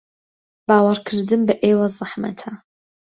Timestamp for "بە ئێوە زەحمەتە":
1.47-2.51